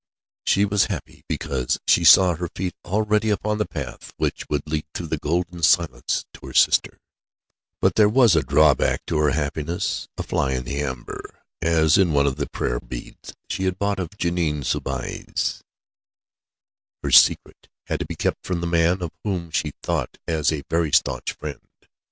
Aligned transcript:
She 0.47 0.65
was 0.65 0.85
happy, 0.85 1.23
because 1.29 1.77
she 1.87 2.03
saw 2.03 2.33
her 2.35 2.49
feet 2.55 2.73
already 2.83 3.29
upon 3.29 3.59
the 3.59 3.67
path 3.67 4.11
which 4.17 4.47
would 4.49 4.65
lead 4.65 4.85
through 4.95 5.09
the 5.09 5.19
golden 5.19 5.61
silence 5.61 6.25
to 6.33 6.47
her 6.47 6.55
sister; 6.55 6.97
but 7.79 7.93
there 7.93 8.09
was 8.09 8.35
a 8.35 8.41
drawback 8.41 9.05
to 9.05 9.19
her 9.19 9.29
happiness 9.29 10.07
a 10.17 10.23
fly 10.23 10.53
in 10.53 10.63
the 10.65 10.81
amber, 10.81 11.43
as 11.61 11.99
in 11.99 12.13
one 12.13 12.25
of 12.25 12.37
the 12.37 12.49
prayer 12.49 12.79
beads 12.79 13.35
she 13.47 13.65
had 13.65 13.77
bought 13.77 13.99
of 13.99 14.17
Jeanne 14.17 14.63
Soubise: 14.63 15.61
her 17.03 17.11
secret 17.11 17.69
had 17.83 17.99
to 17.99 18.05
be 18.07 18.15
kept 18.15 18.43
from 18.43 18.59
the 18.59 18.65
man 18.65 19.03
of 19.03 19.11
whom 19.23 19.51
she 19.51 19.73
thought 19.83 20.17
as 20.27 20.51
a 20.51 20.63
very 20.67 20.91
staunch 20.91 21.33
friend. 21.33 21.61